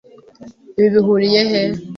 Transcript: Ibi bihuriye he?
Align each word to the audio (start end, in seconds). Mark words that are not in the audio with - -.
Ibi 0.77 0.87
bihuriye 0.95 1.41
he? 1.51 1.61